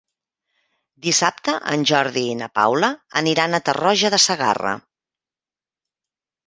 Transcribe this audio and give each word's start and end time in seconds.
Dissabte 1.07 1.53
en 1.75 1.85
Jordi 1.91 2.25
i 2.31 2.39
na 2.41 2.49
Paula 2.61 2.91
aniran 3.23 3.59
a 3.59 3.63
Tarroja 3.69 4.13
de 4.17 4.23
Segarra. 4.29 4.75